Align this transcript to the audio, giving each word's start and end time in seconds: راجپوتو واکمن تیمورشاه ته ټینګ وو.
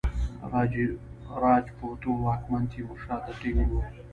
راجپوتو 1.41 2.09
واکمن 2.25 2.63
تیمورشاه 2.71 3.17
ته 3.25 3.31
ټینګ 3.39 3.69
وو. 3.73 3.81